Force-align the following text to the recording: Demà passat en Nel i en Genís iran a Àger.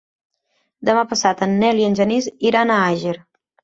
Demà 0.89 1.03
passat 1.13 1.45
en 1.49 1.55
Nel 1.61 1.85
i 1.85 1.89
en 1.91 2.01
Genís 2.03 2.35
iran 2.53 2.77
a 2.77 2.83
Àger. 2.93 3.19